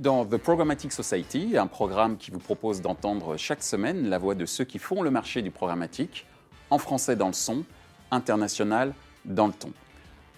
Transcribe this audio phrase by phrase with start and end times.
[0.00, 4.46] dans The Programmatic Society, un programme qui vous propose d'entendre chaque semaine la voix de
[4.46, 6.26] ceux qui font le marché du programmatique,
[6.70, 7.64] en français dans le son,
[8.10, 8.94] international
[9.26, 9.72] dans le ton.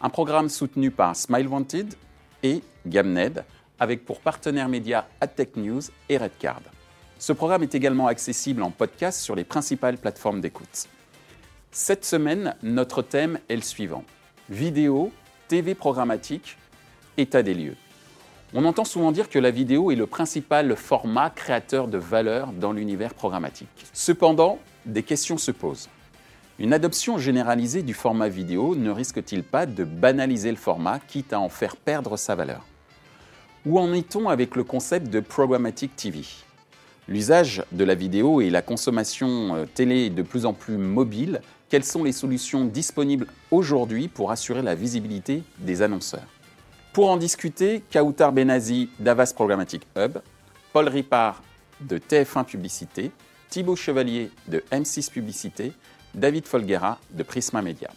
[0.01, 1.95] Un programme soutenu par Smile Wanted
[2.43, 3.45] et Gamned,
[3.79, 6.63] avec pour partenaires médias AdTech News et Redcard.
[7.21, 10.89] Ce programme est également accessible en podcast sur les principales plateformes d'écoute.
[11.71, 14.03] Cette semaine, notre thème est le suivant.
[14.51, 15.13] Vidéo,
[15.47, 16.59] TV programmatique,
[17.17, 17.77] état des lieux.
[18.55, 22.73] On entend souvent dire que la vidéo est le principal format créateur de valeur dans
[22.73, 23.87] l'univers programmatique.
[23.95, 25.89] Cependant, des questions se posent.
[26.59, 31.41] Une adoption généralisée du format vidéo ne risque-t-il pas de banaliser le format, quitte à
[31.41, 32.67] en faire perdre sa valeur?
[33.65, 36.21] Où en est-on avec le concept de Programmatic TV
[37.09, 41.41] L'usage de la vidéo et la consommation euh, télé de plus en plus mobile.
[41.71, 46.29] Quelles sont les solutions disponibles aujourd'hui pour assurer la visibilité des annonceurs?
[46.93, 50.19] Pour en discuter, Kautar Benazi d'Avas Programmatic Hub,
[50.73, 51.43] Paul Ripard
[51.81, 53.11] de TF1 Publicité,
[53.49, 55.73] Thibaut Chevalier de M6 Publicité,
[56.15, 57.91] David Folguera de Prisma Media.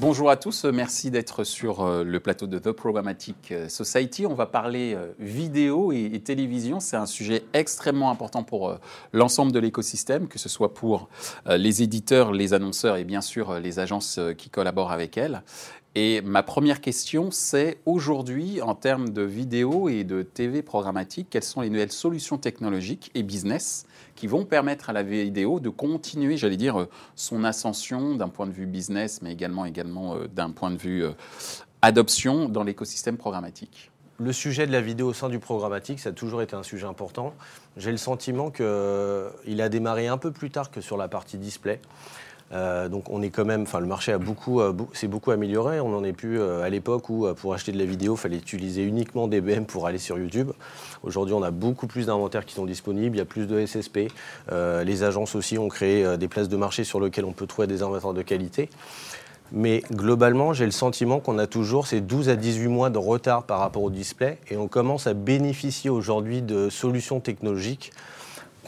[0.00, 4.26] Bonjour à tous, merci d'être sur euh, le plateau de The Programmatic euh, Society.
[4.26, 6.78] On va parler euh, vidéo et, télévision.
[6.78, 8.76] C'est un sujet extrêmement important pour
[9.12, 11.08] l'ensemble de l'écosystème, que ce soit pour
[11.46, 15.42] les éditeurs, les annonceurs et bien sûr les agences qui collaborent avec elles.
[16.00, 21.42] Et ma première question, c'est aujourd'hui, en termes de vidéo et de TV programmatique, quelles
[21.42, 26.36] sont les nouvelles solutions technologiques et business qui vont permettre à la vidéo de continuer,
[26.36, 30.70] j'allais dire, euh, son ascension d'un point de vue business, mais également, euh, d'un point
[30.70, 31.10] de vue euh,
[31.82, 33.90] adoption dans l'écosystème programmatique?
[34.20, 36.86] Le sujet de la vidéo au sein du programmatique, ça a toujours été un sujet
[36.86, 37.34] important.
[37.76, 38.64] J'ai le sentiment qu'il
[39.60, 41.80] a démarré un peu plus tard que sur la partie display.
[42.52, 45.80] Euh, donc on est quand même, enfin le marché a beaucoup, euh, s'est beaucoup amélioré.
[45.80, 48.36] On n'en est plus euh, à l'époque où pour acheter de la vidéo, il fallait
[48.36, 50.50] utiliser uniquement des BM pour aller sur YouTube.
[51.02, 53.16] Aujourd'hui, on a beaucoup plus d'inventaires qui sont disponibles.
[53.16, 54.08] Il y a plus de SSP.
[54.50, 57.82] les agences aussi ont créé des places de marché sur lesquelles on peut trouver des
[57.82, 58.68] inventaires de qualité.
[59.50, 63.44] Mais globalement, j'ai le sentiment qu'on a toujours ces 12 à 18 mois de retard
[63.44, 67.92] par rapport au display et on commence à bénéficier aujourd'hui de solutions technologiques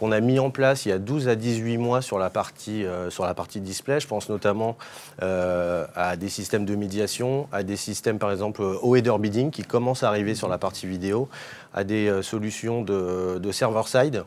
[0.00, 2.86] qu'on a mis en place il y a 12 à 18 mois sur la partie,
[2.86, 4.00] euh, sur la partie display.
[4.00, 4.78] Je pense notamment
[5.22, 9.62] euh, à des systèmes de médiation, à des systèmes par exemple au header bidding qui
[9.62, 11.28] commencent à arriver sur la partie vidéo,
[11.74, 14.24] à des euh, solutions de, de server-side.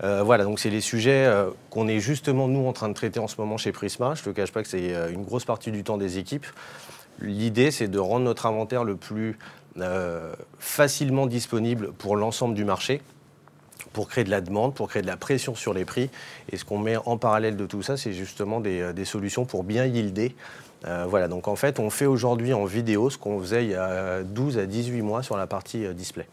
[0.00, 1.30] voilà, donc c'est les sujets
[1.70, 4.14] qu'on est justement nous en train de traiter en ce moment chez Prisma.
[4.16, 6.46] Je ne te cache pas que c'est une grosse partie du temps des équipes.
[7.20, 9.38] L'idée, c'est de rendre notre inventaire le plus
[10.58, 13.00] facilement disponible pour l'ensemble du marché
[13.92, 16.10] pour créer de la demande, pour créer de la pression sur les prix.
[16.50, 19.64] Et ce qu'on met en parallèle de tout ça, c'est justement des, euh, solutions pour
[19.64, 20.34] bien yielder.
[20.86, 23.74] Euh, voilà, donc en fait, on fait aujourd'hui en vidéo ce qu'on faisait il y
[23.74, 26.26] a 12 à 18 mois sur la partie euh, display.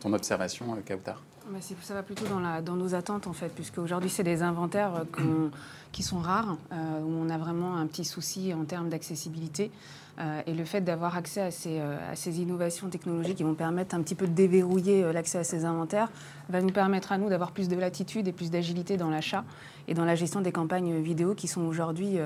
[0.00, 3.78] Ton observation, Kautar bah, ça va plutôt dans, la, dans, nos attentes en fait, puisque
[3.78, 5.04] aujourd'hui c'est des inventaires
[5.92, 9.72] qui sont rares, où on a vraiment un petit souci en termes d'accessibilité.
[10.20, 14.02] Euh, et le fait d'avoir accès euh, à ces, innovations technologiques qui vont permettre un
[14.02, 16.08] petit peu de déverrouiller euh, l'accès à ces inventaires
[16.50, 19.44] va nous permettre à nous d'avoir plus de latitude et plus d'agilité dans l'achat
[19.88, 22.18] et dans la gestion des campagnes vidéo qui sont aujourd'hui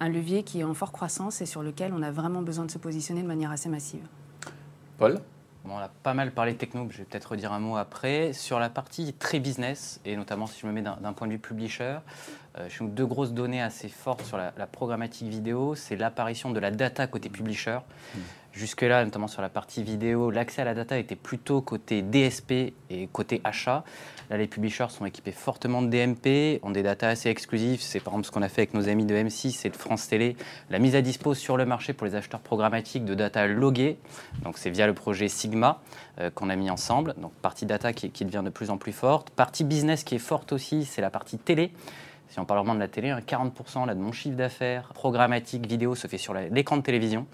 [0.00, 2.70] un levier qui est en forte croissance et sur lequel on a vraiment besoin de
[2.70, 4.00] se positionner de manière assez massive.
[4.96, 5.20] Paul
[5.70, 8.32] on a pas mal parlé techno, je vais peut-être redire un mot après.
[8.32, 11.38] Sur la partie très business, et notamment si je me mets d'un point de vue
[11.38, 11.98] publisher,
[12.58, 16.60] euh, chez nous, deux grosses données assez fortes sur la, programmatique vidéo, c'est l'apparition de
[16.60, 17.78] la data côté publisher.
[18.14, 18.18] Hmm.
[18.58, 23.08] Jusque-là, notamment sur la partie vidéo, l'accès à la data était plutôt côté DSP et
[23.12, 23.84] côté achat.
[24.30, 27.80] Là, les publishers sont équipés fortement de DMP, ont des datas assez exclusives.
[27.80, 30.08] C'est par exemple ce qu'on a fait avec nos amis de M6 et de France
[30.08, 30.36] Télé,
[30.70, 33.96] la mise à dispo sur le marché pour les acheteurs programmatiques de data loguées.
[34.42, 35.80] Donc c'est via le projet Sigma
[36.18, 37.14] euh, qu'on a mis ensemble.
[37.18, 39.30] Donc partie data qui, qui devient de plus en plus forte.
[39.30, 41.70] Partie business qui est forte aussi, c'est la partie télé
[42.28, 45.94] si on parle vraiment de la télé, 40% là, de mon chiffre d'affaires programmatique vidéo
[45.94, 47.26] se fait sur l'écran de télévision.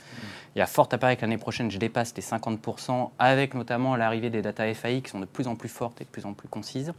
[0.55, 3.97] Il y a fort à parier que l'année prochaine, je dépasse les 50%, avec notamment
[3.97, 6.33] l'arrivée des data FAI qui sont de plus en plus fortes et de plus en
[6.33, 6.93] plus concises.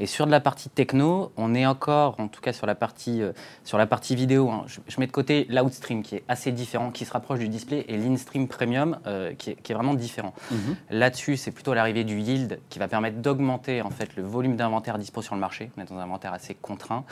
[0.00, 3.22] Et sur de la partie techno, on est encore, en tout cas sur la partie,
[3.22, 3.32] euh,
[3.64, 7.04] sur la partie vidéo, hein, je, mets de côté l'outstream qui est assez différent, qui
[7.04, 10.34] se rapproche du display, et l'instream premium euh, qui, est, vraiment différent.
[10.50, 10.76] Mhm.
[10.90, 14.98] Là-dessus, c'est plutôt l'arrivée du yield qui va permettre d'augmenter en fait le volume d'inventaire
[14.98, 15.70] dispo sur le marché.
[15.76, 17.04] On est dans un inventaire assez contraint.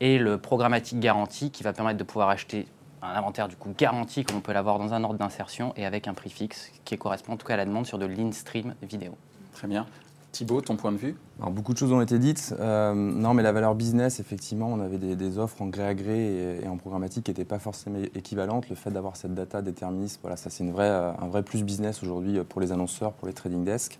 [0.00, 2.66] Et le programmatique garanti qui va permettre de pouvoir acheter
[3.02, 6.08] un inventaire du coup garanti comme on peut l'avoir dans un ordre d'insertion et avec
[6.08, 9.16] un prix fixe qui correspond en tout cas à la demande sur de l'instream vidéo.
[9.52, 9.86] Très bien.
[10.32, 11.16] Thibaut, ton point de vue?
[11.38, 12.54] Beaucoup de choses ont été dites.
[12.60, 16.60] Euh, non, mais la valeur business, effectivement, on avait des, offres en gré à gré
[16.62, 18.68] et, en programmatique qui n'étaient pas forcément équivalentes.
[18.68, 22.38] Le fait d'avoir cette data déterministe, voilà, ça c'est euh, un vrai plus business aujourd'hui
[22.48, 23.98] pour les annonceurs, pour les trading desks.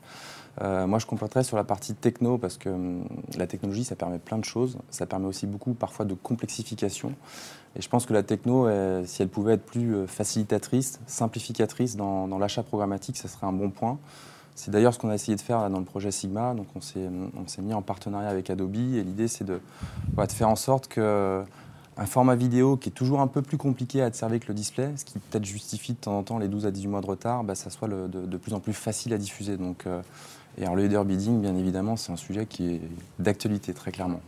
[0.60, 3.04] Euh, moi, je compléterais sur la partie techno parce que hum,
[3.36, 4.78] la technologie, ça permet plein de choses.
[4.90, 7.14] Ça permet aussi beaucoup parfois de complexification.
[7.76, 11.96] Et je pense que la techno, euh, si elle pouvait être plus euh, facilitatrice, simplificatrice
[11.96, 13.98] dans, dans l'achat programmatique, ça serait un bon point.
[14.60, 16.52] C'est d'ailleurs ce qu'on a essayé de faire dans le projet Sigma.
[16.52, 19.58] Donc, on s'est on s'est mis en partenariat avec Adobe et l'idée, c'est de,
[20.12, 21.42] voilà, de faire en sorte que
[21.96, 24.90] un format vidéo qui est toujours un peu plus compliqué à observer que le display,
[24.96, 27.42] ce qui peut-être justifie de temps en temps les 12 à 18 mois de retard,
[27.42, 29.56] bah, ça soit le- de, de plus en plus facile à diffuser.
[29.56, 30.02] Donc, euh,
[30.58, 32.80] et alors le header bidding, bien évidemment, c'est un sujet qui est
[33.18, 34.20] d'actualité très clairement.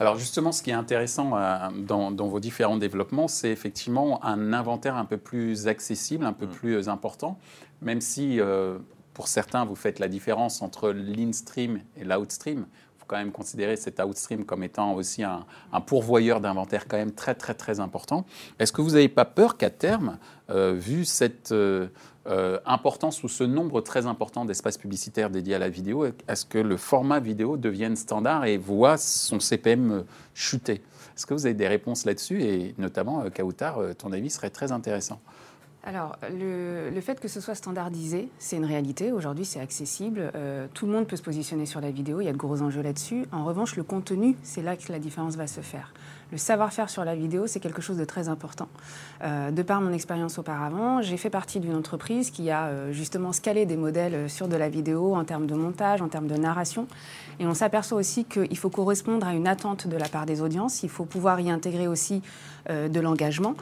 [0.00, 4.52] Alors justement, ce qui est intéressant euh, dans, dans vos différents développements, c'est effectivement un
[4.52, 7.38] inventaire un peu plus accessible, un peu plus important,
[7.82, 8.78] même si euh,
[9.16, 12.66] pour certains, vous faites la différence entre l'in-stream et l'outstream.
[12.68, 15.46] Il faut quand même considérer cet outstream comme étant aussi un,
[15.86, 18.26] pourvoyeur d'inventaire quand même très très très important.
[18.58, 20.18] Est-ce que vous n'avez pas peur qu'à terme,
[20.50, 21.88] euh, vu cette euh,
[22.26, 26.58] euh, importance ou ce nombre très important d'espaces publicitaires dédiés à la vidéo, est-ce que
[26.58, 30.04] le format vidéo devienne standard et voit son CPM
[30.34, 30.82] chuter?
[31.16, 32.42] Est-ce que vous avez des réponses là-dessus?
[32.42, 35.22] Et notamment, Kautar, ton avis serait très intéressant.
[35.86, 39.12] Alors, le, fait que ce soit standardisé, c'est une réalité.
[39.12, 40.32] Aujourd'hui, c'est accessible.
[40.34, 42.20] Euh, tout le monde peut se positionner sur la vidéo.
[42.20, 43.24] Il y a de gros enjeux là-dessus.
[43.30, 45.94] En revanche, le contenu, c'est là que la différence va se faire.
[46.32, 48.66] Le savoir-faire sur la vidéo, c'est quelque chose de très important.
[49.22, 53.32] Euh, de par mon expérience auparavant, j'ai fait partie d'une entreprise qui a euh, justement
[53.32, 56.34] scalé des modèles euh, sur de la vidéo en termes de montage, en termes de
[56.34, 56.88] narration.
[57.38, 60.82] Et on s'aperçoit aussi qu'il faut correspondre à une attente de la part des audiences.
[60.82, 62.22] Il faut pouvoir y intégrer aussi
[62.68, 63.54] de l'engagement.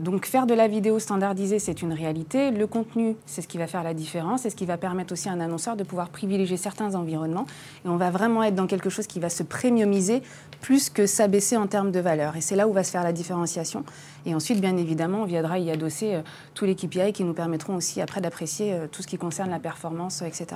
[0.00, 2.50] Donc faire de la vidéo standardisée, c'est une réalité.
[2.50, 5.28] Le contenu, c'est ce qui va faire la différence et ce qui va permettre aussi
[5.28, 7.46] à un annonceur de pouvoir privilégier certains environnements.
[7.84, 10.22] Et on va vraiment être dans quelque chose qui va se premiumiser
[10.60, 12.00] plus que s'abaisser en termes de
[12.36, 13.84] Et c'est là où va se faire la différenciation.
[14.26, 16.22] Et ensuite, bien évidemment, on viendra y adosser euh,
[16.54, 19.58] tous les KPI qui nous permettront aussi après d'apprécier euh, tout ce qui concerne la
[19.58, 20.46] performance, euh, etc.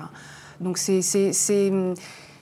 [0.61, 0.79] Donc
[1.71, 1.95] hum,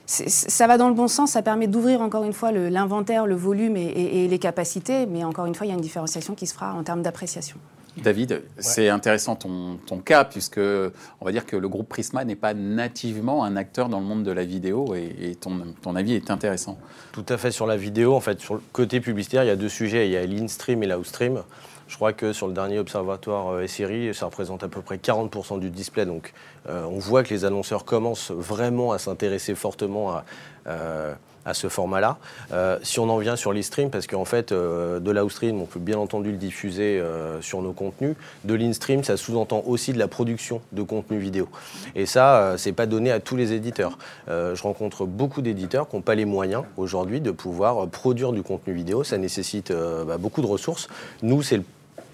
[0.05, 3.35] c'est- ça va dans le bon sens, ça permet d'ouvrir encore une fois l'inventaire, le,
[3.35, 6.45] volume et- et les capacités, mais encore une fois, il y a une différenciation qui
[6.47, 7.57] se fera en termes d'appréciation.
[7.97, 12.35] David, c'est intéressant ton, ton cas, puisque on va dire que le groupe Prisma n'est
[12.35, 16.13] pas nativement un acteur dans le monde de la vidéo, et, et ton, ton avis
[16.13, 16.77] est intéressant.
[17.11, 18.13] Tout à fait sur la vidéo.
[18.13, 20.07] En fait, sur le côté publicitaire, il y a deux sujets.
[20.07, 21.43] Il y a l'in-stream et l'outstream.
[21.87, 25.59] Je crois que sur le dernier observatoire euh, SRI, ça représente à peu près 40%
[25.59, 26.05] du display.
[26.05, 26.33] Donc,
[26.67, 30.25] euh, on voit que les annonceurs commencent vraiment à s'intéresser fortement à,
[30.67, 31.13] euh,
[31.45, 32.17] à ce format-là.
[32.51, 35.79] Euh, si on en vient sur l'e-stream, parce qu'en fait, euh, de l'outstream, on peut
[35.79, 38.15] bien entendu le diffuser euh, sur nos contenus.
[38.43, 41.47] De l'in-stream, ça sous-entend aussi de la production de contenu vidéo.
[41.95, 43.97] Et ça, c'est pas donné à tous les éditeurs.
[44.27, 48.73] Je rencontre beaucoup d'éditeurs qui n'ont pas les moyens aujourd'hui de pouvoir produire du contenu
[48.73, 49.03] vidéo.
[49.03, 50.87] Ça nécessite bah, beaucoup de ressources.
[51.21, 51.63] Nous, c'est le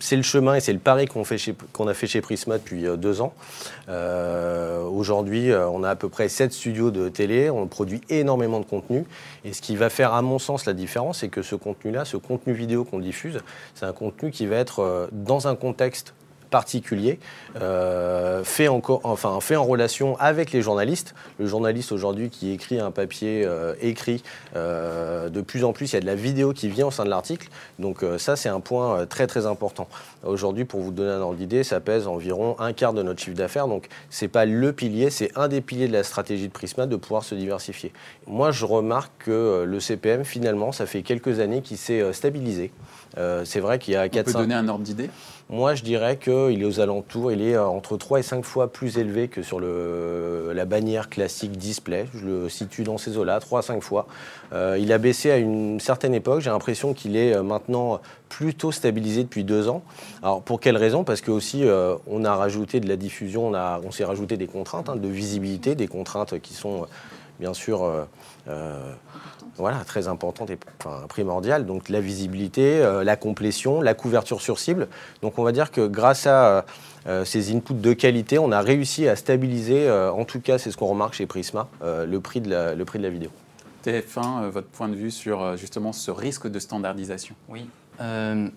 [0.02, 1.22] c'est le chemin et c'est le pari qu'on
[1.88, 3.34] a fait chez Prisma depuis euh, deux ans.
[3.88, 8.60] Euh, Aujourd'hui, euh, on a à peu près sept studios de télé, on produit énormément
[8.60, 9.06] de contenu.
[9.46, 12.18] Et ce qui va faire, à mon sens, la différence, c'est que ce contenu-là, ce
[12.18, 13.40] contenu vidéo qu'on diffuse,
[13.76, 16.14] c'est un contenu qui va être dans un contexte
[16.52, 17.18] particulier,
[17.60, 21.16] euh, fait, en relation avec les journalistes.
[21.40, 24.22] Le journaliste aujourd'hui qui écrit un papier euh, écrit,
[24.56, 27.06] euh, de plus en plus, il y a de la vidéo qui vient au sein
[27.06, 27.50] de l'article.
[27.80, 29.88] Donc ça, c'est un point très très important.
[30.24, 33.38] Aujourd'hui, pour vous donner un ordre d'idée, ça pèse environ un quart de notre chiffre
[33.38, 33.68] d'affaires.
[33.68, 36.96] Donc c'est pas le pilier, c'est un des piliers de la stratégie de Prisma de
[36.96, 37.92] pouvoir se diversifier.
[38.28, 42.14] Moi, je remarque que euh, le CPM, finalement, ça fait quelques années qu'il s'est euh,
[42.14, 42.72] stabilisé.
[43.18, 45.10] Euh, c'est vrai qu'il y a On 4 peut donner un ordre d'idée?
[45.50, 48.98] Moi, je dirais qu'il est aux alentours, il est entre 3 et 5 fois plus
[48.98, 52.06] élevé que sur le, la bannière classique display.
[52.14, 54.08] Je le situe dans ces eaux-là, 3 à 5 fois.
[54.54, 56.40] Euh, il a baissé à une certaine époque.
[56.40, 58.00] J'ai l'impression qu'il est maintenant
[58.32, 59.84] plutôt stabilisé depuis deux ans.
[60.24, 61.04] Alors, pour quelle raison?
[61.04, 64.38] Parce que aussi, euh, on a rajouté de la diffusion, on, a- on s'est rajouté
[64.38, 66.86] des contraintes hein, de visibilité, des contraintes qui sont euh,
[67.40, 68.04] bien sûr euh,
[68.48, 68.94] euh,
[69.58, 71.66] voilà, très importante et enfin, primordiale.
[71.66, 74.88] Donc la visibilité, euh, la complétion, la couverture sur cible.
[75.22, 76.66] Donc on va dire que grâce à
[77.08, 80.72] euh, ces inputs de qualité, on a réussi à stabiliser, euh, en tout cas c'est
[80.72, 83.30] ce qu'on remarque chez Prisma, euh, le, prix de la, le prix de la vidéo.
[83.86, 87.36] TF1, euh, votre point de vue sur justement ce risque de standardisation?
[87.50, 87.68] Oui.
[88.00, 88.48] Euh,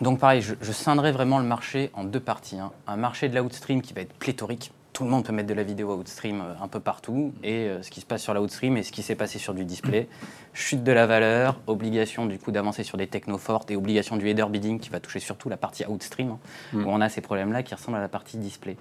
[0.00, 2.58] donc pareil, je, je scinderai vraiment le marché en deux parties.
[2.58, 2.72] hein.
[2.86, 4.72] Un marché de l'outstream qui va être pléthorique.
[4.92, 7.32] tout le monde peut mettre de la vidéo outstream euh, un peu partout.
[7.42, 9.64] Et ce qui se passe sur la outstream et ce qui s'est passé sur du
[9.64, 10.08] display,
[10.54, 14.28] chute de la valeur, obligation du coup d'avancer sur des technos fortes et obligation du
[14.28, 16.38] header bidding qui va toucher surtout la partie outstream, hein,
[16.72, 16.84] mm.
[16.84, 18.76] où on a ces problèmes-là qui ressemblent à la partie display.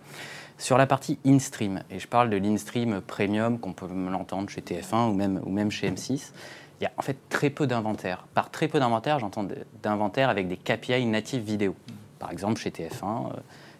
[0.59, 5.11] Sur la partie in-stream, et je parle de l'in-stream premium qu'on peut l'entendre chez TF1
[5.11, 6.31] ou même, ou même chez M6,
[6.79, 8.25] il y a en fait très peu d'inventaire.
[8.33, 9.45] Par très peu d'inventaire, j'entends
[9.81, 11.75] d'inventaire avec des KPI natifs vidéo.
[12.19, 13.31] Par exemple, chez TF1,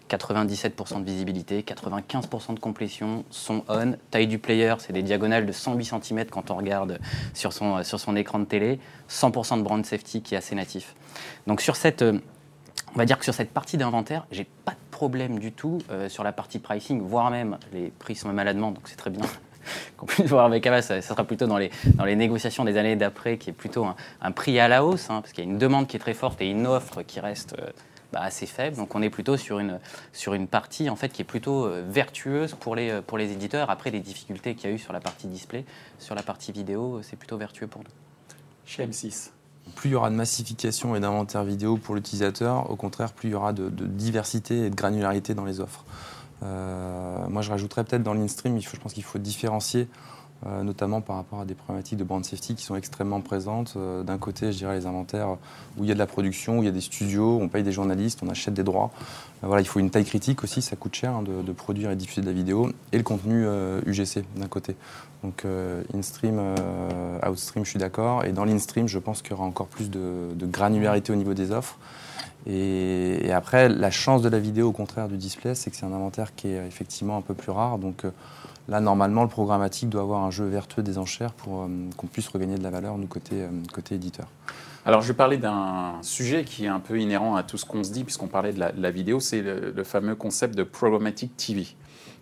[0.08, 5.46] 97% euh, de visibilité, 95% de complétion, son on, taille du player, c'est des diagonales
[5.46, 6.98] de 108 cm quand on regarde
[7.34, 10.94] sur son, son écran de télé, 100% de brand safety qui est assez natif.
[11.46, 12.18] Donc sur cette, euh,
[12.94, 16.08] on va dire que sur cette partie d'inventaire, j'ai pas de problème du tout euh,
[16.08, 18.96] sur la partie pricing, voire même les prix sont même à la demande, donc c'est
[18.96, 19.22] très bien
[19.96, 22.96] qu'on puisse voir avec Avas, ça, sera plutôt dans les, dans les négociations des années
[22.96, 23.86] d'après, qui est plutôt
[24.20, 26.14] un, prix à la hausse, hein, parce qu'il y a une demande qui est très
[26.14, 27.70] forte et une offre qui reste euh,
[28.12, 28.76] bah, assez faible.
[28.76, 29.78] Donc on est plutôt sur une,
[30.12, 33.32] sur une partie en fait, qui est plutôt euh, vertueuse pour les, euh, pour les
[33.32, 33.70] éditeurs.
[33.70, 35.64] Après les difficultés qu'il y a eu sur la partie display,
[35.98, 37.90] sur la partie vidéo, c'est plutôt vertueux pour nous.
[38.66, 39.30] Chez M6
[39.76, 43.32] plus il y aura de massification et d'inventaire vidéo pour l'utilisateur, au contraire, plus il
[43.32, 45.84] y aura de, de, diversité et de granularité dans les offres.
[46.42, 49.88] Euh, moi, je rajouterais peut-être dans l'instream, je pense qu'il faut différencier
[50.46, 53.74] euh, notamment par rapport à des problématiques de brand safety qui sont extrêmement présentes.
[53.76, 55.30] Euh, d'un côté, je dirais les inventaires
[55.76, 57.64] où il y a de la production, où il y a des studios, on paye
[57.64, 58.92] des journalistes, on achète des droits.
[59.42, 62.20] voilà, il faut une taille critique aussi, ça coûte cher hein, de, produire et diffuser
[62.20, 63.46] de la vidéo, et le contenu
[63.86, 64.76] UGC d'un côté.
[65.24, 65.44] Donc
[65.92, 66.40] in-stream,
[67.28, 70.46] outstream, je suis d'accord, et dans l'instream, je pense qu'il y aura encore plus de
[70.46, 71.78] granularité au niveau des offres.
[72.48, 75.92] Et, après, la chance de la vidéo, au contraire du display, c'est que c'est un
[75.92, 77.78] inventaire qui est effectivement un peu plus rare.
[77.78, 78.10] Donc euh,
[78.68, 82.28] là, normalement, le programmatique doit avoir un jeu vertueux des enchères pour euh, qu'on puisse
[82.28, 84.26] regagner de la valeur, nous, côté, euh, côté éditeur.
[84.86, 87.84] Alors, je vais parler d'un sujet qui est un peu inhérent à tout ce qu'on
[87.84, 91.66] se dit, puisqu'on parlait de la, vidéo, c'est le, fameux concept de programmatic TV.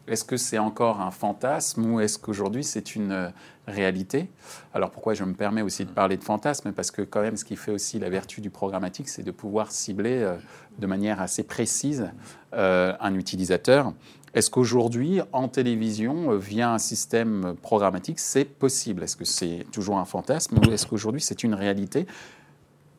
[0.08, 3.28] Est-ce que c'est encore un fantasme ou est-ce qu'aujourd'hui c'est une euh,
[3.66, 4.30] réalité?
[4.72, 6.72] Alors pourquoi je me permets aussi de parler de fantasme?
[6.72, 9.72] Parce que quand même ce qui fait aussi la vertu du programmatique, c'est de pouvoir
[9.72, 10.36] cibler euh,
[10.78, 12.10] de manière assez précise
[12.54, 13.92] euh, un utilisateur.
[14.32, 19.02] Est-ce qu'aujourd'hui, en télévision, via un système programmatique, c'est possible?
[19.02, 22.06] Est-ce que c'est toujours un fantasme ou est-ce qu'aujourd'hui c'est une réalité?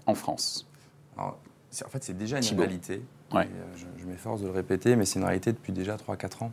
[0.07, 0.67] En France.
[1.17, 3.01] En fait, c'est déjà une réalité.
[3.33, 6.51] Je, je m'efforce de le répéter, mais c'est une réalité depuis déjà 3-4 ans.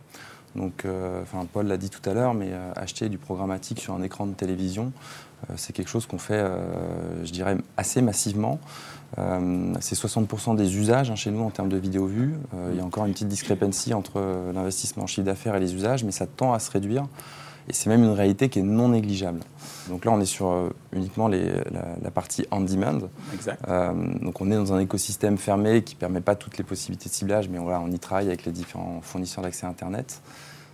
[0.57, 4.03] Donc, euh, Paul l'a dit tout à l'heure, mais euh, acheter du programmatique sur un
[4.03, 4.93] écran de télévision,
[5.51, 6.45] euh, c'est quelque chose qu'on fait,
[7.25, 8.61] je dirais, assez massivement.
[9.17, 12.35] c'est 60% des usages hein, chez nous en termes de vidéo vue.
[12.71, 14.21] il y a encore une petite discrepancy entre
[14.55, 17.07] l'investissement en chiffre d'affaires et les usages, mais ça tend à se réduire.
[17.69, 19.41] Et c'est même une réalité qui est non négligeable.
[19.89, 21.39] Donc là, on est sur uniquement la,
[22.03, 23.09] la, partie on-demand.
[24.23, 27.15] donc on est dans un écosystème fermé qui ne permet pas toutes les possibilités de
[27.15, 30.21] ciblage, mais on y travaille avec les différents fournisseurs d'accès Internet.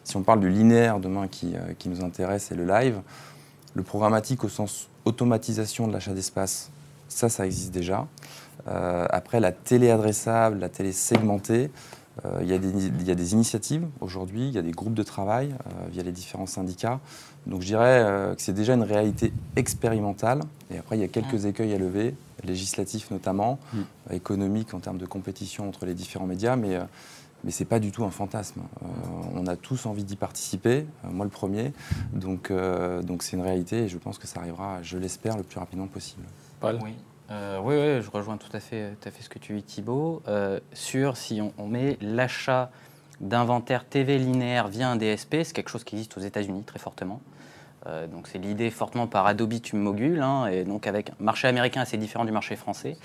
[0.04, 3.00] Si on parle du linéaire demain qui, euh, qui nous intéresse et le live,
[3.74, 6.70] le programmatique au sens automatisation de l'achat d'espace,
[7.08, 8.06] ça, ça existe déjà.
[8.68, 11.99] Euh, après, la télé adressable, la télé segmentée, euh,
[12.42, 14.94] il, y a des, il, y a des, initiatives aujourd'hui, il y a des groupes
[14.94, 15.54] de travail
[15.90, 17.00] via les différents syndicats.
[17.46, 20.40] Donc je dirais que c'est déjà une réalité expérimentale.
[20.70, 22.14] Et après, il y a quelques écueils à lever,
[22.44, 23.80] législatifs notamment, mm.
[24.12, 26.56] économiques en termes de compétition entre les différents médias.
[26.56, 26.78] Mais
[27.44, 28.60] mais ce n'est pas du tout un fantasme.
[28.82, 28.86] Euh,
[29.34, 31.72] on a tous envie d'y participer, euh, moi le premier.
[32.12, 35.42] Donc euh, donc c'est une réalité et je pense que ça arrivera, je l'espère, le
[35.42, 36.24] plus rapidement possible.
[36.60, 36.94] Paul oui.
[37.30, 40.22] Oui, oui, je rejoins tout à fait, tout à fait ce que tu dis Thibault.
[40.72, 42.70] sur si on, met l'achat
[43.20, 47.20] d'inventaire TV linéaire via un DSP, c'est quelque chose qui existe aux États-Unis très fortement.
[48.10, 51.96] donc c'est l'idée fortement par Adobe Tumogul, hein, et donc avec un marché américain assez
[51.96, 52.96] différent du marché français.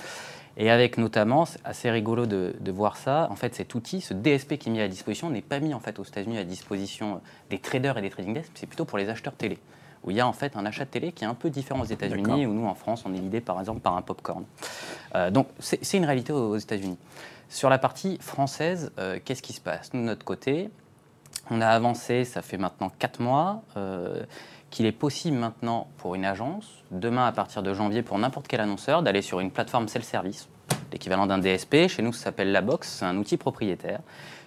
[0.58, 4.58] Et avec notamment, c'est assez rigolo de, voir ça, en fait cet outil, ce DSP
[4.58, 7.60] qui est mis à disposition, n'est pas mis en fait aux États-Unis à disposition des
[7.60, 9.60] traders et des trading desks, c'est plutôt pour les acheteurs télé,
[10.06, 11.82] où il y a en fait un achat de télé qui est un peu différent
[11.82, 14.46] aux États-Unis, où nous en France on est l'idée par exemple par un popcorn.
[15.16, 16.98] Euh, donc c'est une réalité aux, États-Unis.
[17.50, 19.94] Sur la partie française, euh, qu'est-ce qui se passe?
[19.94, 20.70] Nous de notre côté,
[21.50, 23.62] on a avancé, ça fait maintenant 4 mois.
[23.78, 24.24] Euh,
[24.72, 28.60] qu'il est possible maintenant pour une agence, demain à partir de janvier pour n'importe quel
[28.60, 30.50] annonceur, d'aller sur une plateforme self-service,
[30.92, 31.88] l'équivalent d'un DSP.
[31.88, 34.02] Chez nous, ça s'appelle la box, c'est un outil propriétaire.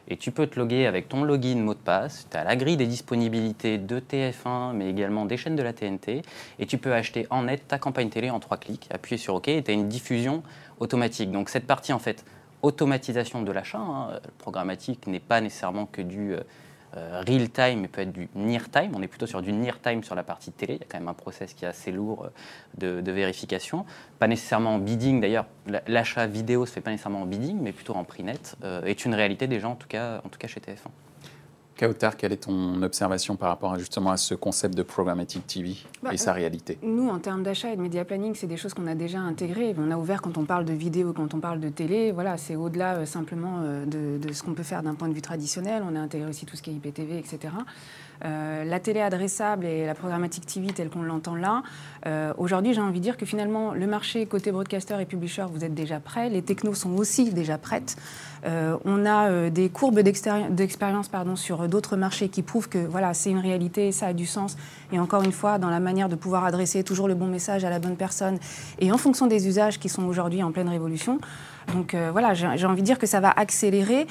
[0.09, 2.27] Et tu peux te loguer avec ton login, mot de passe.
[2.31, 6.23] Tu as la grille des disponibilités de TF1, mais également des chaînes de la TNT.
[6.59, 9.49] Et tu peux acheter en net ta campagne télé en trois clics, appuyer sur OK,
[9.49, 10.43] et tu as une diffusion
[10.81, 11.31] automatique.
[11.31, 12.25] Donc cette partie, en fait,
[12.62, 16.41] automatisation de l'achat, hein, programmatique n'est pas nécessairement que du euh,
[16.97, 18.92] euh, real time, mais peut être du near time.
[18.95, 20.75] On est plutôt sur du near time sur la partie télé.
[20.75, 22.30] Il y a quand même un process qui est assez lourd
[22.83, 23.85] euh, de, vérification.
[24.18, 25.21] Pas nécessairement en bidding.
[25.21, 25.47] D'ailleurs,
[25.87, 28.57] l'achat vidéo se fait pas nécessairement en bidding, mais plutôt en prix net.
[28.64, 30.88] Euh, est une réalité déjà, en tout cas, en tout cas chez TF1.
[31.79, 35.77] Kautar, quelle est ton observation par rapport à, justement à ce concept de programmatic TV
[36.03, 36.77] Bah, et sa réalité?
[36.83, 39.75] Nous, en termes d'achat et de média planning, c'est des choses qu'on a déjà intégrées.
[39.79, 42.11] On a ouvert quand on parle de vidéo, quand on parle de télé.
[42.11, 45.15] Voilà, c'est au-delà euh, simplement euh, de, de ce qu'on peut faire d'un point de
[45.15, 45.85] vue traditionnel.
[45.89, 47.39] On a intégré aussi tout ce qui est IPTV, etc.
[48.25, 51.63] Euh, la télé adressable et la programmatique TV telle qu'on l'entend là,
[52.07, 55.65] euh, aujourd'hui j'ai envie de dire que finalement le marché côté broadcaster et publisher, vous
[55.65, 57.97] êtes déjà prêts, les technos sont aussi déjà prêtes.
[58.45, 63.31] Euh, on a des courbes d'expéri- d'expérience sur d'autres marchés qui prouvent que voilà, c'est
[63.31, 64.57] une réalité, ça a du sens.
[64.93, 67.71] Et encore une fois, dans la manière de pouvoir adresser toujours le bon message à
[67.71, 68.39] la bonne personne
[68.81, 71.19] et en fonction des usages qui sont aujourd'hui en pleine révolution.
[71.73, 74.07] Donc voilà, j'ai envie de dire que ça va accélérer.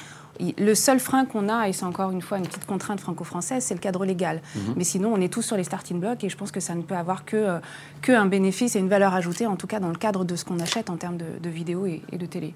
[0.58, 3.74] Le seul frein qu'on a, et c'est encore une fois une petite contrainte franco-française, c'est
[3.74, 4.40] le cadre légal.
[4.76, 6.82] Mais sinon, on est tous sur les starting blocks et je pense que ça ne
[6.82, 7.58] peut avoir que, euh,
[8.02, 10.44] que un bénéfice et une valeur ajoutée, en tout cas dans le cadre de ce
[10.44, 12.54] qu'on achète en termes de, de vidéo et, et de télé.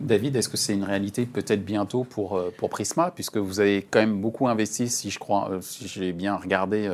[0.00, 3.86] David, est-ce que c'est une réalité peut-être bientôt pour, euh, pour Prisma, puisque vous avez
[3.90, 6.90] quand même beaucoup investi, si je crois, euh, si j'ai bien regardé,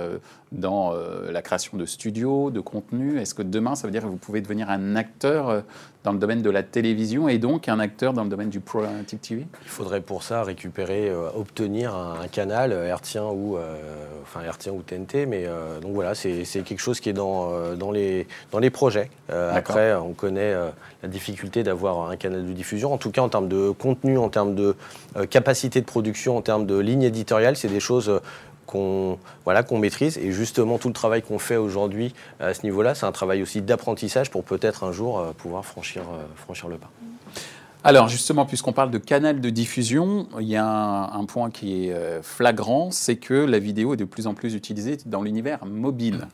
[0.52, 0.92] dans
[1.28, 3.18] la création de studios, de contenu.
[3.18, 5.62] Est-ce que demain, ça veut dire que vous pouvez devenir un acteur
[6.06, 9.20] dans le domaine de la télévision et donc un acteur dans le domaine du programmatic
[9.20, 13.76] TV Il faudrait pour ça récupérer, euh, obtenir un, un canal euh, RT1 ou, euh,
[14.22, 15.26] enfin RT1 ou TNT.
[15.26, 15.46] Mais
[15.82, 19.10] donc voilà, c'est quelque chose qui est dans, dans, les, dans les projets.
[19.28, 20.54] Après, on connaît
[21.02, 22.92] la difficulté d'avoir un canal de diffusion.
[22.92, 24.76] En tout cas, en termes de contenu, en termes de
[25.28, 28.20] capacité de production, en termes de ligne éditoriale, c'est des choses
[28.66, 30.18] qu'on voilà, qu'on maîtrise.
[30.18, 33.62] Et justement, tout le travail qu'on fait aujourd'hui à ce niveau-là, c'est un travail aussi
[33.62, 36.90] d'apprentissage pour peut-être un jour euh, pouvoir franchir, euh, franchir le pas.
[37.84, 41.86] Alors justement, puisqu'on parle de canal de diffusion, il y a un, un point qui
[41.86, 45.64] est euh, flagrant, c'est que la vidéo est de plus en plus utilisée dans l'univers
[45.64, 46.26] mobile.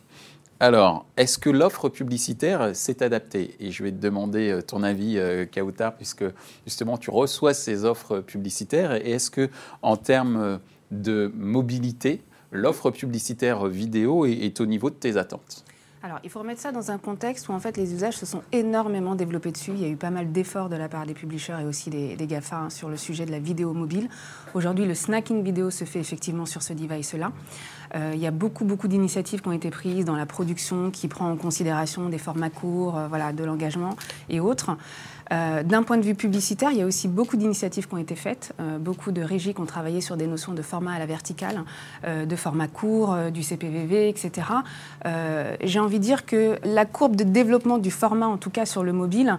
[0.61, 3.57] Alors, est-ce que l'offre publicitaire s'est adaptée?
[3.59, 6.25] Et je vais te demander euh, ton avis, euh, Kautar, puisque
[6.65, 8.95] justement tu reçois ces offres publicitaires.
[8.95, 9.51] Et est-ce que,
[9.83, 10.61] en termes
[10.93, 12.23] de mobilité,
[12.53, 15.65] l'offre publicitaire vidéo est- au niveau de tes attentes
[16.05, 18.43] Alors, il faut remettre ça dans un contexte où en fait les usages se sont
[18.53, 19.71] énormément développés dessus.
[19.75, 22.17] Il y a eu pas mal d'efforts de la part des publishers et aussi des,
[22.17, 24.09] des GAFA hein, sur le sujet de la vidéo mobile.
[24.55, 27.33] Aujourd'hui, le snacking vidéo se fait effectivement sur ce device-là.
[27.95, 31.09] Euh, il y a beaucoup, beaucoup d'initiatives qui ont été prises dans la production qui
[31.09, 33.97] prend en considération des formats courts, euh, voilà, de l'engagement
[34.29, 34.71] et autres.
[35.33, 38.17] Euh, D'un point de vue publicitaire, il y a aussi beaucoup d'initiatives qui ont été
[38.17, 41.63] faites, beaucoup de régies qui ont travaillé sur des notions de format à la verticale,
[42.05, 44.49] de format court, du CPVV, etc.
[45.63, 48.83] J'ai envie de dire que la courbe de développement du format, en tout cas sur
[48.83, 49.39] le mobile,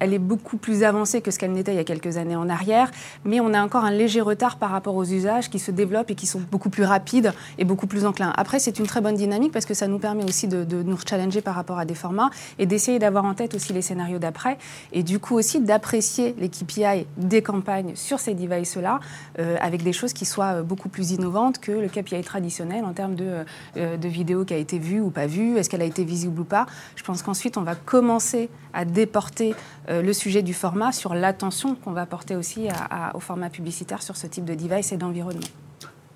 [0.00, 2.48] elle est beaucoup plus avancée que ce qu'elle n'était il y a quelques années en
[2.48, 2.90] arrière,
[3.24, 6.14] mais on a encore un léger retard par rapport aux usages qui se développent et
[6.14, 8.32] qui sont beaucoup plus rapides et beaucoup plus enclins.
[8.36, 11.40] Après, c'est une très bonne dynamique parce que ça nous permet aussi de, nous challenger
[11.40, 14.58] par rapport à des formats et d'essayer d'avoir en tête aussi les scénarios d'après
[14.92, 19.00] et du coup aussi d'apprécier les KPI des campagnes sur ces devices-là
[19.38, 22.92] euh, avec des choses qui soient euh, beaucoup plus innovantes que le KPI traditionnel en
[22.92, 23.44] termes de,
[23.76, 26.40] euh, de vidéo qui a été vue ou pas vue, est-ce qu'elle a été visible
[26.40, 26.66] ou pas.
[26.96, 29.54] Je pense qu'ensuite, on va commencer à déporter
[29.88, 33.50] euh, le sujet du format sur l'attention qu'on va porter aussi à- à- au format
[33.50, 35.40] publicitaire sur ce type de device et d'environnement.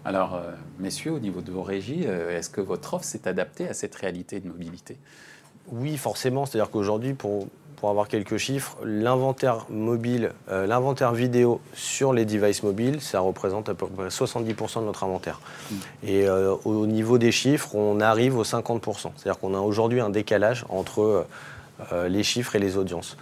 [0.04, 3.68] Alors, euh, messieurs, au niveau de vos régies, euh, est-ce que votre offre s'est adaptée
[3.68, 4.96] à cette réalité de mobilité?
[5.72, 6.46] Oui, forcément.
[6.46, 7.46] C'est-à-dire qu'aujourd'hui, pour,
[7.76, 13.68] pour avoir quelques chiffres, l'inventaire mobile, euh, l'inventaire vidéo sur les devices mobiles, ça représente
[13.68, 15.40] à peu près 70% de notre inventaire.
[16.04, 19.10] Et euh, au niveau des chiffres, on arrive aux 50%.
[19.16, 21.22] C'est-à-dire qu'on a aujourd'hui un décalage entre euh,
[22.08, 23.16] les chiffres et les audiences.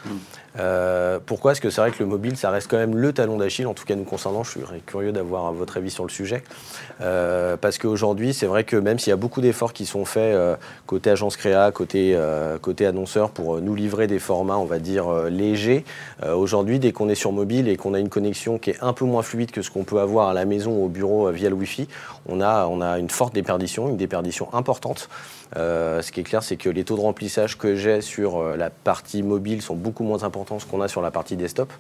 [0.58, 3.36] Euh, pourquoi Parce que c'est vrai que le mobile, ça reste quand même le talon
[3.36, 4.42] d'Achille, en tout cas nous concernant.
[4.42, 6.42] Je suis curieux d'avoir votre avis sur le sujet.
[7.00, 10.34] Euh, parce qu'aujourd'hui, c'est vrai que même s'il y a beaucoup d'efforts qui sont faits
[10.34, 14.78] euh, côté agence créa, côté, euh, côté annonceur pour nous livrer des formats, on va
[14.78, 15.84] dire, légers,
[16.34, 19.04] aujourd'hui, dès qu'on est sur mobile et qu'on a une connexion qui est un peu
[19.04, 21.54] moins fluide que ce qu'on peut avoir à la maison ou au bureau via le
[21.54, 21.88] Wi-Fi,
[22.28, 25.08] on a, on a une forte déperdition, une déperdition importante.
[25.54, 29.22] Ce qui est clair, c'est que les taux de remplissage que j'ai sur la partie
[29.22, 31.72] mobile sont beaucoup moins importants que ce qu'on a sur la partie desktop,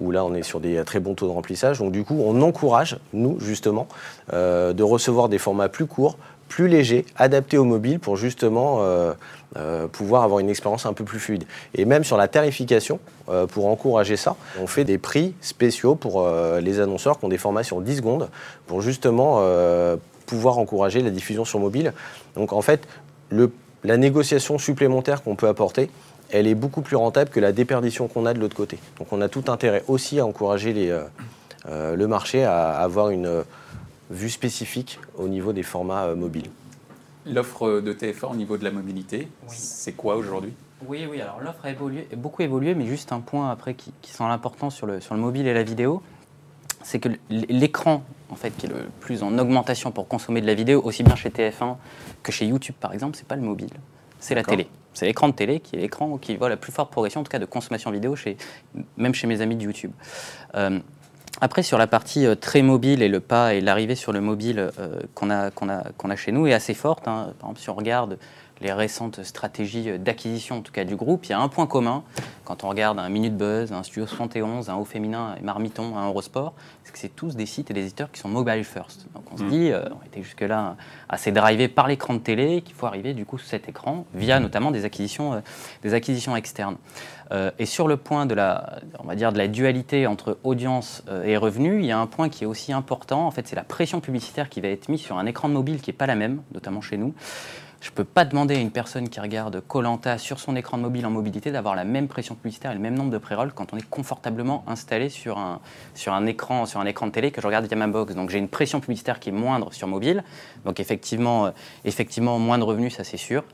[0.00, 1.78] où là on est sur des très bons taux de remplissage.
[1.78, 3.88] Donc du coup, on encourage, nous justement,
[4.32, 9.12] euh, de recevoir des formats plus courts, plus légers, adaptés au mobile pour justement euh,
[9.56, 11.44] euh, pouvoir avoir une expérience un peu plus fluide.
[11.74, 13.00] Et même sur la tarification,
[13.48, 16.24] pour encourager ça, on fait des prix spéciaux pour
[16.60, 18.28] les annonceurs qui ont des formats sur 10 secondes
[18.68, 19.42] pour justement
[20.26, 21.92] pouvoir encourager la diffusion sur mobile.
[22.36, 22.86] Donc en fait,
[23.86, 25.90] la négociation supplémentaire qu'on peut apporter,
[26.30, 28.78] elle est beaucoup plus rentable que la déperdition qu'on a de l'autre côté.
[28.98, 31.02] Donc on a tout intérêt aussi à encourager les, euh,
[31.68, 33.42] euh, le marché à avoir une euh,
[34.10, 36.50] vue spécifique au niveau des formats euh, mobiles.
[37.26, 39.54] L'offre de TF1 au niveau de la mobilité, Oui.
[39.58, 40.52] c'est quoi aujourd'hui?
[40.86, 44.12] Oui, oui, alors l'offre a évolué, beaucoup évolué, mais juste un point après qui, qui
[44.12, 46.02] semble important sur le, sur le mobile et la vidéo.
[46.84, 50.54] c'est que l'écran, en fait, qui est le plus en augmentation pour consommer de la
[50.54, 51.76] vidéo, aussi bien chez TF1
[52.22, 53.70] que chez YouTube, par exemple, c'est pas le mobile,
[54.20, 54.68] c'est la télé.
[54.96, 57.30] C'est l'écran de télé qui est l'écran qui voit la plus forte progression, en tout
[57.30, 58.38] cas de consommation vidéo, chez,
[58.96, 59.92] même chez mes amis de YouTube.
[60.54, 60.80] Euh,
[61.42, 64.70] après, sur la partie euh, très mobile et le pas et l'arrivée sur le mobile
[64.78, 67.06] euh, qu'on a, chez nous est assez forte.
[67.08, 67.34] Hein.
[67.38, 68.18] Par exemple, si on regarde
[68.60, 72.02] les récentes stratégies d'acquisition, en tout cas du groupe, il y a un point commun
[72.46, 76.06] quand on regarde un Minute Buzz, un Studio 71, un Haut Féminin et Marmiton, un
[76.06, 79.06] Eurosport, c'est que c'est tous des sites et des éditeurs qui sont mobile first.
[79.14, 79.50] Donc on se mm.
[79.50, 80.76] dit, euh, on était jusque-là
[81.08, 84.38] assez drivé par l'écran de télé, qu'il faut arriver du coup sous cet écran via
[84.38, 85.40] notamment des acquisitions, euh,
[85.82, 86.76] des acquisitions externes.
[87.32, 91.02] Euh, et sur le point de la, on va dire, de la dualité entre audience
[91.24, 93.26] et revenus, il y a un point qui est aussi important.
[93.26, 95.80] En fait, c'est la pression publicitaire qui va être mise sur un écran de mobile
[95.80, 97.12] qui n'est pas la même, notamment chez nous.
[97.86, 100.82] Je ne peux pas demander à une personne qui regarde Colanta sur son écran de
[100.82, 103.72] mobile en mobilité d'avoir la même pression publicitaire et le même nombre de pré-rolls quand
[103.72, 105.60] on est confortablement installé sur un,
[105.94, 108.16] sur, un écran, sur un écran de télé que je regarde via ma box.
[108.16, 110.24] Donc j'ai une pression publicitaire qui est moindre sur mobile.
[110.64, 111.50] Donc effectivement, euh,
[111.84, 113.44] effectivement moins de revenus, ça c'est sûr.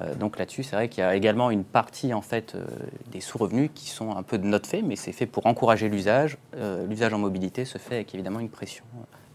[0.00, 2.64] Euh, donc là-dessus, c'est vrai qu'il y a également une partie en fait euh,
[3.10, 6.38] des sous-revenus qui sont un peu de notre fait, mais c'est fait pour encourager l'usage.
[6.88, 8.84] l'usage en mobilité se fait avec évidemment une pression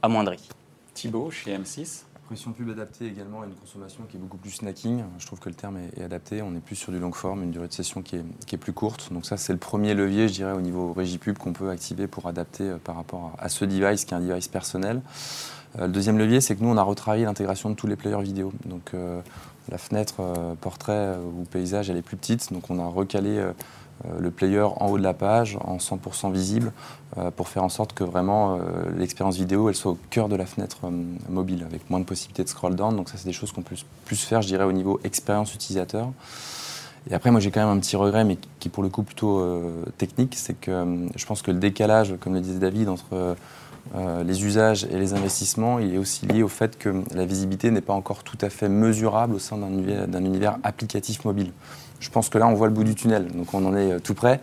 [0.01, 0.49] amoindrie.
[0.95, 5.01] Thibaut, chez M6 Pression pub adaptée également à une consommation qui est beaucoup plus snacking.
[5.17, 6.41] Je trouve que le terme est, adapté.
[6.41, 9.13] On est plus sur du long forme, une durée de session qui est, plus courte.
[9.13, 12.05] Donc ça, c'est le premier levier, je dirais, au niveau régie pub qu'on peut activer
[12.05, 15.01] pour adapter euh, par rapport à, ce device qui est un device personnel.
[15.79, 18.21] Euh, le deuxième levier, c'est que nous, on a retravaillé l'intégration de tous les players
[18.21, 18.51] vidéo.
[18.65, 19.21] Donc euh,
[19.71, 20.21] la fenêtre
[20.59, 22.51] portrait ou paysage, elle est plus petite.
[22.51, 23.41] Donc on a recalé
[24.19, 26.71] le player en haut de la page, en 100% visible,
[27.17, 28.59] euh, pour faire en sorte que vraiment euh,
[28.97, 30.81] l'expérience vidéo elle soit au cœur de la fenêtre
[31.29, 32.95] mobile, avec moins de possibilités de scroll down.
[32.95, 36.09] Donc ça, c'est des choses qu'on peut plus faire, je dirais, au niveau expérience utilisateur.
[37.09, 39.03] Et après, moi, j'ai quand même un petit regret, mais qui est pour le coup
[39.03, 39.41] plutôt
[39.97, 43.37] technique, c'est que je pense que le décalage, comme le disait David, entre
[44.25, 47.79] les usages et les investissements, il est aussi lié au fait que la visibilité n'est
[47.79, 51.53] pas encore tout à fait mesurable au sein d'un univers applicatif mobile.
[51.99, 53.99] Je pense que là, on voit le bout du tunnel, donc on en est euh,
[53.99, 54.39] tout près.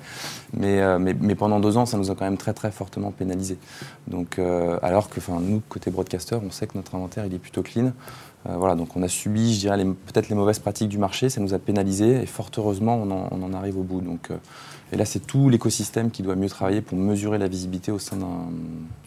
[0.60, 3.58] Euh, mais, pendant deux ans, ça nous a quand même très très fortement pénalisé.
[4.08, 7.62] Donc, euh, alors que nous, côté broadcaster, on sait que notre inventaire, il est plutôt
[7.62, 7.92] clean.
[8.44, 11.54] voilà, donc on a subi, je dirais, peut-être les mauvaises pratiques du marché, ça nous
[11.54, 14.00] a pénalisé, et fort heureusement, on en, on en arrive au bout.
[14.00, 14.30] Donc,
[14.92, 18.16] et là, c'est tout l'écosystème qui doit mieux travailler pour mesurer la visibilité au sein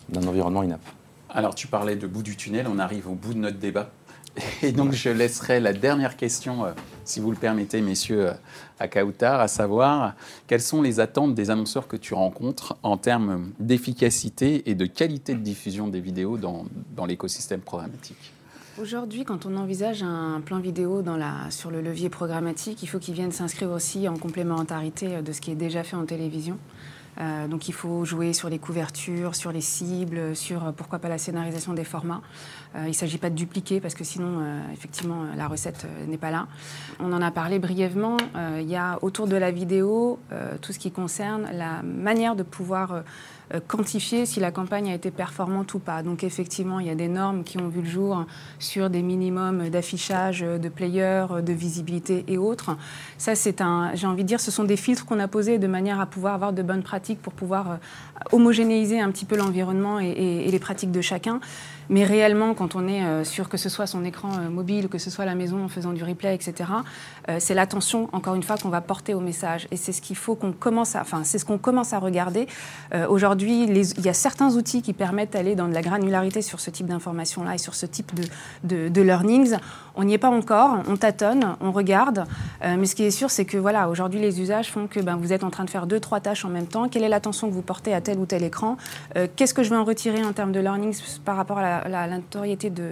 [0.10, 0.82] d'un environnement INAP.
[1.30, 3.90] Alors, tu parlais de bout du tunnel, on arrive au bout de notre débat.
[4.62, 6.72] Et donc, je laisserai la dernière question, euh,
[7.06, 8.34] si vous le permettez, messieurs, euh,
[8.80, 10.14] à Kautar, à savoir
[10.48, 15.34] quelles sont les attentes des annonceurs que tu rencontres en termes d'efficacité et de qualité
[15.34, 16.66] de diffusion des vidéos dans,
[17.08, 18.34] l'écosystème programmatique?
[18.80, 21.04] Aujourd'hui, quand on envisage un plan vidéo
[21.50, 25.50] sur le levier programmatique, il faut qu'il vienne s'inscrire aussi en complémentarité de ce qui
[25.50, 26.60] est déjà fait en télévision.
[27.20, 31.18] Euh, donc il faut jouer sur les couvertures, sur les cibles, sur pourquoi pas la
[31.18, 32.22] scénarisation des formats.
[32.76, 36.18] Euh, il ne s'agit pas de dupliquer parce que sinon, euh, effectivement, la recette n'est
[36.18, 36.48] pas là.
[37.00, 38.18] On en a parlé brièvement.
[38.60, 40.20] il y a autour de la vidéo
[40.62, 43.02] tout ce qui concerne la manière de pouvoir euh,
[43.68, 46.04] quantifier si la campagne a été performante ou pas.
[46.04, 48.26] Donc effectivement, il y a des normes qui ont vu le jour
[48.60, 52.76] sur des minimums d'affichage, de players, de visibilité et autres.
[53.18, 55.68] Ça, c'est un, j'ai envie de dire, ce sont des filtres qu'on a posés de
[55.68, 57.76] manière à pouvoir avoir de bonnes pratiques pour pouvoir euh,
[58.32, 61.40] homogénéiser un petit peu l'environnement et, les pratiques de chacun.
[61.90, 65.10] Mais réellement, quand on est euh, sur que ce soit son écran mobile, que ce
[65.10, 66.70] soit la maison en faisant du replay, etc.,
[67.40, 69.68] c'est l'attention, encore une fois, qu'on va porter au message.
[69.72, 72.48] Et c'est ce qu'il faut qu'on commence à, enfin, c'est ce qu'on commence à regarder.
[73.10, 76.70] Aujourd'hui, il y a certains outils qui permettent d'aller dans de la granularité sur ce
[76.70, 78.12] type d'informations-là et sur ce type
[78.64, 79.58] de, learnings.
[79.96, 82.26] On n'y est pas encore, on tâtonne, on regarde.
[82.64, 85.16] Euh, mais ce qui est sûr, c'est que voilà, aujourd'hui, les usages font que ben,
[85.16, 86.88] vous êtes en train de faire deux, trois tâches en même temps.
[86.88, 88.78] Quelle est l'attention que vous portez à tel ou tel écran.
[89.18, 92.08] Euh, Qu'est-ce que je vais en retirer en termes de learnings par rapport à la,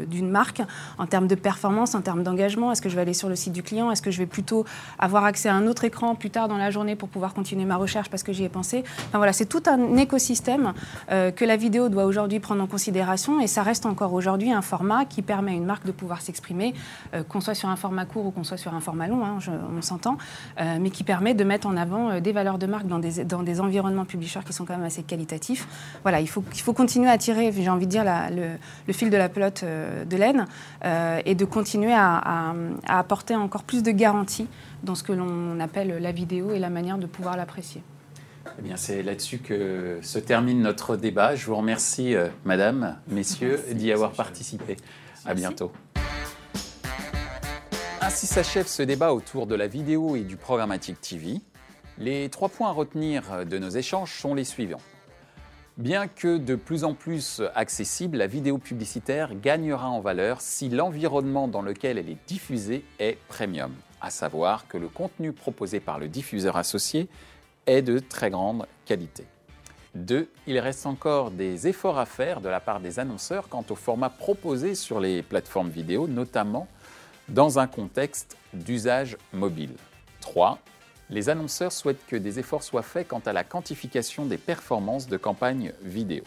[0.07, 0.61] d'une marque,
[0.97, 2.71] en termes de performance, en termes d'engagement?
[2.71, 3.91] Est-ce que je vais aller sur le site du client?
[3.91, 4.65] Est-ce que je vais plutôt
[4.99, 7.77] avoir accès à un autre écran plus tard dans la journée pour pouvoir continuer ma
[7.77, 8.83] recherche parce que j'y ai pensé?
[9.07, 10.73] Enfin voilà, c'est tout un écosystème système
[11.11, 14.61] euh, que la vidéo doit aujourd'hui prendre en considération et ça reste encore aujourd'hui un
[14.61, 16.73] format qui permet à une marque de pouvoir s'exprimer,
[17.13, 19.37] euh, qu'on soit sur un format court ou qu'on soit sur un format long, hein,
[19.77, 20.17] on s'entend,
[20.81, 23.61] mais qui permet de mettre en avant des valeurs de marque dans des, dans des
[23.61, 25.67] environnements publishers qui sont quand même assez qualitatifs.
[26.03, 29.17] Voilà, il faut, il faut continuer à tirer, j'ai envie de dire, le, fil de
[29.17, 30.45] la pelote de laine
[31.25, 32.53] et de continuer à,
[32.87, 34.47] à apporter encore plus de garanties
[34.83, 37.81] dans ce que l'on appelle la vidéo et la manière de pouvoir l'apprécier.
[38.57, 41.35] Eh bien, c'est là-dessus que se termine notre débat.
[41.35, 44.77] Je vous remercie, euh, madame, messieurs, d'y avoir participé.
[45.25, 45.71] À bientôt.
[47.99, 51.41] Ainsi s'achève ce débat autour de la vidéo et du programmatique TV.
[51.97, 54.81] Les trois points à retenir de nos échanges sont les suivants.
[55.77, 61.49] Bien que de plus en plus accessible, la vidéo publicitaire gagnera en valeur si l'environnement
[61.49, 66.07] dans lequel elle est diffusée est premium, à savoir que le contenu proposé par le
[66.07, 67.09] diffuseur associé
[67.65, 69.25] est de très grande qualité.
[69.95, 70.29] 2.
[70.47, 74.09] Il reste encore des efforts à faire de la part des annonceurs quant au format
[74.09, 76.69] proposé sur les plateformes vidéo, notamment
[77.27, 79.75] dans un contexte d'usage mobile.
[80.21, 80.57] 3.
[81.09, 85.17] Les annonceurs souhaitent que des efforts soient faits quant à la quantification des performances de
[85.17, 86.23] campagnes vidéo.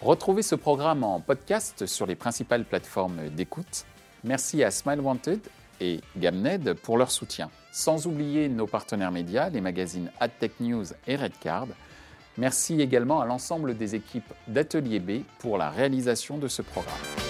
[0.00, 3.84] Retrouvez ce programme en podcast sur les principales plateformes d'écoute.
[4.22, 5.40] Merci à Smile Wanted
[5.80, 7.50] et Gamned pour leur soutien.
[7.72, 11.68] Sans oublier nos partenaires médias, les magazines AdTech News et Redcard.
[12.38, 17.25] Merci également à l'ensemble des équipes d'Atelier B pour la réalisation de ce programme.